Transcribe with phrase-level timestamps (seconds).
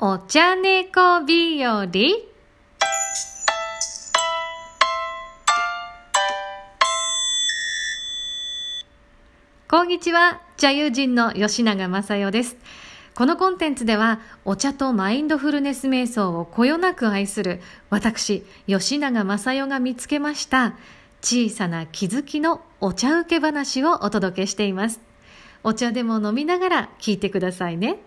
[0.00, 1.88] お茶猫日和
[9.66, 12.56] こんにちは、茶友人の吉永正代です。
[13.16, 17.60] このコンテンツでは、お茶とマインドフルネス瞑想をこよなく愛する
[17.90, 20.74] 私、吉永正代が見つけました
[21.22, 25.00] 小さな気づきのお茶受け話をお届けしています。
[25.64, 27.98] お茶でも飲みながら聞いてくださいね。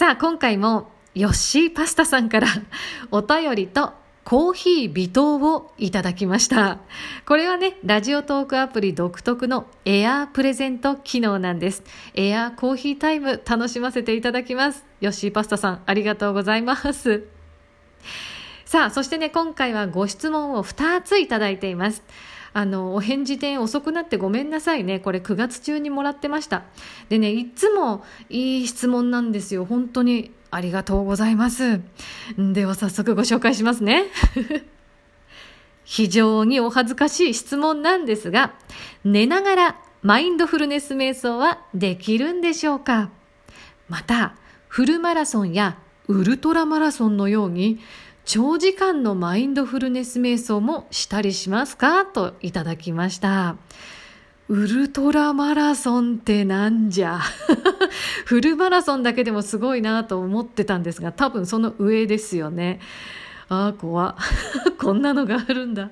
[0.00, 2.46] さあ、今回もヨッシーパスタさんから
[3.10, 3.92] お便りと
[4.24, 6.78] コーヒー微糖をいただきました。
[7.26, 11.82] これはね、ラジオトークアプリ独特のエアープレゼント機能なんです。
[12.14, 14.86] エアーコーヒータイム楽しませていただきます。
[15.02, 17.26] ヨッシーパスタさん、ありがとうございます。
[18.64, 22.02] さあ、そしてね、今回はご質問を2ついただいています。
[22.52, 24.98] あの、お返事で遅くなってごめんなさいね。
[25.00, 26.64] これ9月中にもらってました。
[27.08, 29.64] でね、いつもいい質問なんですよ。
[29.64, 31.80] 本当にありがとうございます。
[32.36, 34.06] では早速ご紹介しますね。
[35.84, 38.54] 非常にお恥ずかしい質問なんですが、
[39.04, 43.10] 寝ながらマインドフルネス瞑想はできるんでしょうか？
[43.88, 44.34] また、
[44.68, 47.80] フルマラソンやウルトラマラソンのように
[48.24, 52.04] 長時間のマインドフルネス瞑想もしたりしますか？
[52.06, 53.56] といただきました。
[54.48, 57.18] ウルトラマラソンってなんじゃ？
[58.26, 62.80] フルマラソンだけでもすごいなと思ってたんですが、多分その上ですよね。
[63.48, 64.16] ああ、怖
[64.78, 65.90] こんなのがあるんだ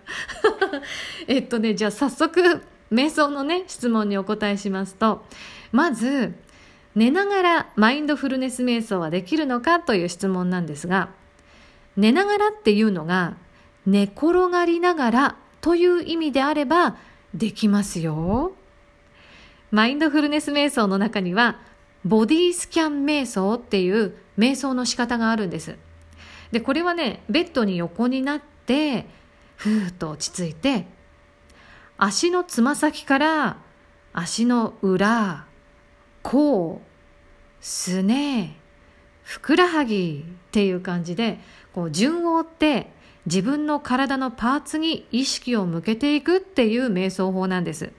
[1.27, 2.63] えっとね、じゃあ早速、
[2.93, 5.25] 瞑想のね、質問にお答えしますと、
[5.73, 6.35] まず、
[6.95, 11.09] 寝ながらマインドフルネス瞑想はできるのかという質問なんですが、
[11.99, 13.37] 寝ながらっていうのが
[13.85, 16.97] 寝転がりながらという意味であれば
[17.35, 18.53] できますよ。
[19.73, 21.59] マインドフルネス瞑想の中には
[22.05, 25.77] ボディスキャン瞑想っていう瞑想の仕方があるんです。
[26.53, 29.07] で、これはね、ベッドに横になって、
[29.57, 30.87] ふーっと落ち着いて、
[31.99, 33.57] 足のつま先から
[34.13, 35.47] 足の裏、
[36.23, 36.81] 甲、
[37.61, 38.57] すね、
[39.25, 41.39] ふくらはぎっていう感じで
[41.79, 42.91] こう順を追って
[43.27, 47.93] 自分の体のパーツに意識を向けていくっていう瞑想法なんです。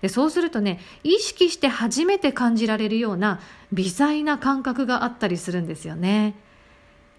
[0.00, 3.40] でそうするとね意識して初めて感じられるような
[3.72, 6.36] 微細な感覚があったりするんですよね。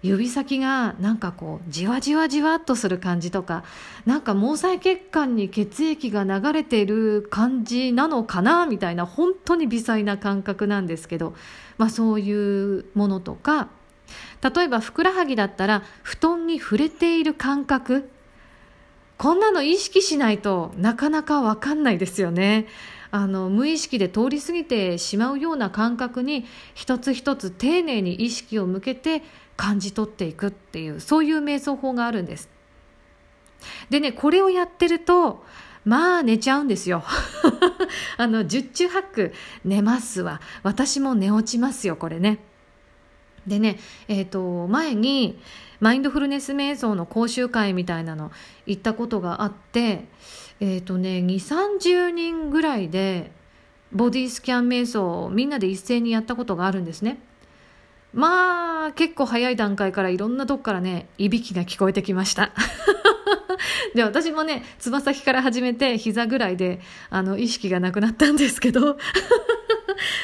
[0.02, 3.64] 指先がなんかこうじわじわじわっとする感じとか
[4.06, 11.34] なんか毛細血管に血液が流れている感じなのかなみたいな本当に微細な感覚なんですけど、
[11.76, 13.68] まあ、そういうものとか
[14.42, 18.10] 例えばふくらはぎだったら布団に触れている感覚。
[19.18, 22.66] こんなの意識しないとなかなかわかんないですよね。
[23.10, 29.22] あの無意識で通り過ぎてしまうような感覚に一つ一つ丁寧に意識を向けて
[29.56, 32.48] 感じ取っていくっていうそういう瞑想法があるんです。
[33.90, 35.44] でねこれをやってると
[35.84, 37.02] まあ寝ちゃうんですよ。
[38.16, 39.32] あの十中八九
[39.64, 40.40] 寝ますわ。
[40.62, 42.38] 私も寝落ちますよこれね。
[43.50, 43.78] でね
[44.08, 45.38] えっ、ー、と前に
[45.80, 48.30] マインドフルネス瞑想の講習会みたいなの
[48.64, 50.06] 行ったことがあって
[50.60, 53.32] えっ、ー、とね2 3 0人ぐらいで
[53.92, 57.20] ボディスキャン瞑想をみんなで一斉にやったことがあるんですね
[58.12, 62.52] まあ、結構早い段階からいろんなとこからね、いびきが聞こえてきました。
[63.94, 68.98] で、私もね、つま先から始めて膝ぐらいで、あの、意識がなくなったんですけど、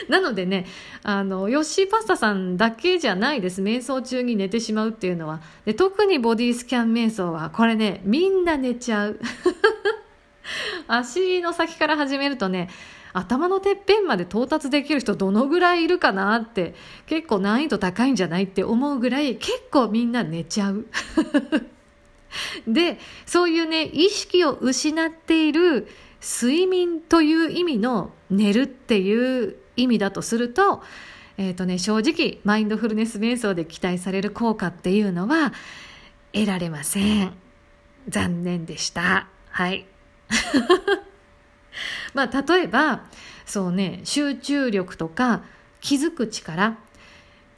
[0.10, 0.66] なのでね、
[1.02, 3.62] あの、ヨッシーパスタさんだけじゃないです。
[3.62, 5.40] 瞑想中に寝てしまうっていうのは。
[5.64, 9.20] で特にボディスキャン瞑想は、これね、みんな寝ちゃう。
[10.88, 12.68] 足の先から始めるとね、
[13.12, 16.74] 頭のてっぺんまで到達できる人どのぐらいいるかなって
[17.06, 20.86] 結構難易度高いんじゃないって思うぐらい結構みんな寝ちゃう。
[22.68, 25.88] でそういうね意識を失っている
[26.20, 30.82] 睡眠という意味の寝るっていう意味だとすると,、
[31.38, 35.52] えーとね、正直マインドフルネス瞑想で期待される効果っていうのは
[36.32, 37.32] 得られません。
[38.08, 39.28] 残念でした。
[39.50, 39.86] はい。
[42.14, 43.04] まあ、例えば
[43.44, 45.42] そうね集中力とか
[45.80, 46.78] 気づく力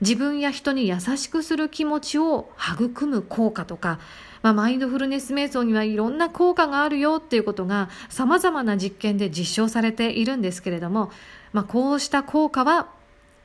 [0.00, 3.98] 自分や人に優しくする気持ちを育む効果とか、
[4.42, 11.10] まあ、マインドフルネス瞑想にはいろんな効果があるよっていうことがさまざまな実験で実証されているんですけれども、
[11.52, 12.88] まあ、こうした効果は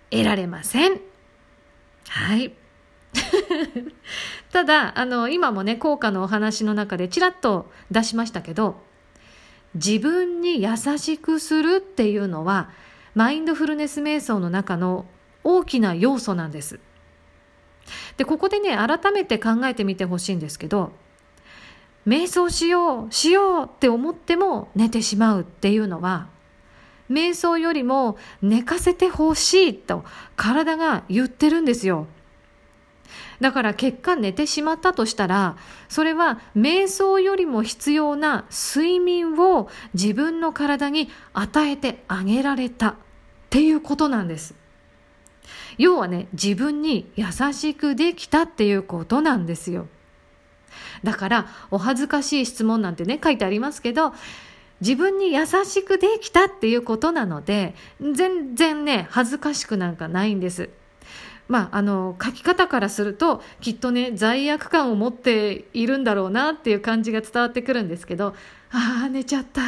[0.09, 0.99] 得られません。
[2.09, 2.53] はい。
[4.51, 8.81] ただ、あの、今もね、効果のお話の中でちらっと出しましたけど、
[9.75, 12.69] 自分に優しくするっていうのは
[13.15, 15.05] マインドフルネス瞑想の中の
[15.43, 16.79] 大きな要素なんです。
[18.17, 20.93] でここでね改めて考えてみてほしいんですけど
[22.07, 26.29] 瞑想しようしようって思っても寝てしまうっていうのは
[27.09, 30.03] 瞑想よりも寝かせてほしいと
[30.35, 32.07] 体が言ってるんですよ。
[33.39, 35.57] だから結果寝てしまったとしたら、
[35.89, 42.95] それは瞑想よりも必要な睡眠を自分の体に与えてあげられたっ
[43.49, 44.55] ていうことなんです。
[45.77, 49.87] 要はね、自分に優しくできたっていうことなんですよ。
[51.03, 54.13] だから、お恥ずかしい質問なんてね、書いてありますけど、
[54.81, 60.69] 自分に優しくできたっていうことなので、全然ね、恥ずかしくなんかないんです。
[61.47, 68.33] まあ、あの書き方からするときっとね罪悪感を持っているんだろうなっていう感じが伝わってくるんですけど
[68.71, 69.61] ああ寝ちゃった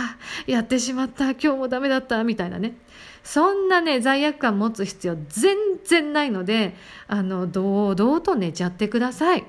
[0.48, 2.75] やってしまった今日もダメだったみたいなね
[3.24, 6.75] そんなね罪悪感持つ必要全然ないので
[7.08, 9.46] あの堂々と寝ちゃってください。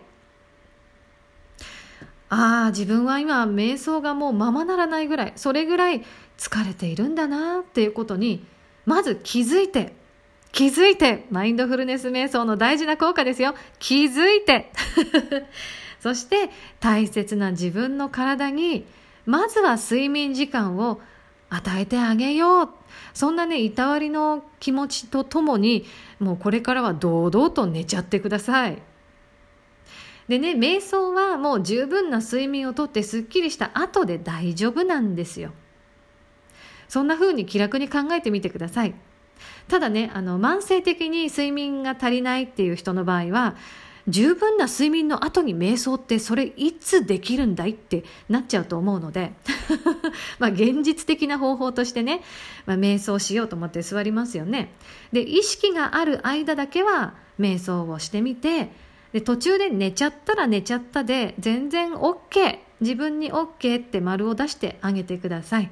[2.28, 6.04] ああ自分は今瞑想がもうままならないぐらいそれぐらい
[6.38, 8.44] 疲れているんだなっていうことに
[8.84, 9.94] まず気づいて
[10.56, 13.54] 気づいてマインドフルネス瞑想の大事な効果ですよ。
[13.78, 14.72] 気づいて。
[16.00, 16.50] そして
[16.80, 18.86] 大切な自分の体に
[19.26, 21.00] まずは睡眠時間を
[21.50, 22.68] 与えてあげよう。
[23.12, 25.84] そんなねいたわりの気持ちとともに
[26.20, 28.80] もうこれからは堂々と寝ちゃってください。
[30.28, 35.52] でね瞑想はもう十分な睡眠をとってすっきりした後で大丈夫なんですよ。
[36.88, 38.94] そんな風に気楽に考えてみてください。
[39.68, 43.56] ただねあの慢性的に睡眠が足りないっていう人の場合は
[44.08, 49.32] 十分な睡眠の後に瞑想ってそれいつできるんだいってなっちゃうと思うので
[50.38, 52.22] まあ現実的な方法としてね、
[52.66, 54.72] まあ、瞑想しようと思って座りますよね。
[55.12, 58.70] で意識がある間だけは瞑想をしてみて
[59.16, 65.70] で途中で寝ちゃったら寝ちゃったで全然 OK 自分に OK って丸を出してあげてください。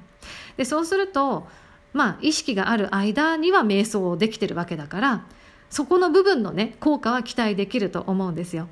[0.56, 1.46] でそうすると
[1.92, 5.26] まあ意識がある間には瞑想をできてるわけだから
[5.68, 8.66] そこの部分のね効果は期待できると思うんですよ。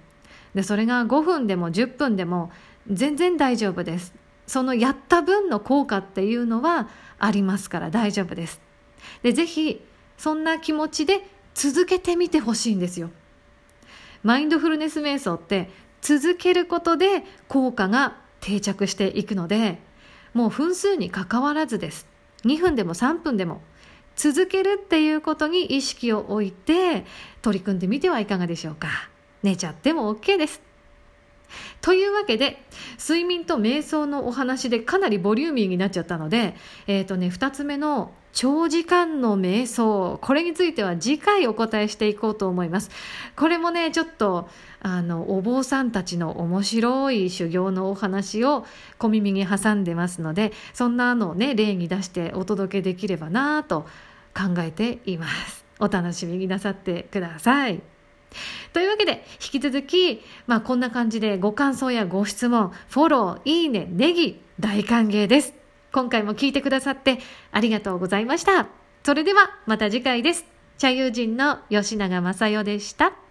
[0.54, 2.50] でそれが5分でも10分でも
[2.90, 4.14] 全然大丈夫です。
[4.46, 6.88] そのやった分の効果っていうのは
[7.18, 8.58] ありますから大丈夫です。
[9.22, 9.84] でぜひ
[10.16, 13.10] そんな気持ちで続けてみてほしいんですよ。
[14.22, 15.70] マインドフルネス瞑想って
[16.00, 19.78] 続けることで効果が定着していくので
[20.34, 22.06] もう分数にかかわらずです。
[22.44, 23.60] 2分でも3分でも
[24.16, 27.04] 続けるっていうことに意識を置いて
[27.40, 28.88] 取り組んでみてはいかがでしょうか。
[29.42, 30.71] 寝ちゃっても OK です。
[31.80, 32.62] というわけで
[32.98, 36.54] 睡眠と瞑想のお話でかなりボリューミーになっちゃったので、
[36.86, 42.90] えーとね、2つ目の長時間の瞑想これについては次回お答えしていこうと思います。
[43.36, 44.48] これもねちょっと
[44.80, 48.66] あのお坊さんたちの面白い修行のお話を
[48.98, 53.86] 小耳に挟んでますのでそんなのをね例に出してお届けできればなと
[54.34, 55.64] 考えています。
[55.78, 57.91] お楽しみになさってください。
[58.72, 65.54] というわけで、引き続き、まあこんな感じでご感想やご質問、フォロー、いいね、ネギ、大歓迎です。
[65.92, 67.18] 今回も聞いてくださって
[67.50, 68.68] ありがとうございました。
[69.04, 70.46] それではまた次回です。
[70.78, 73.21] 茶友人の吉永正代でした。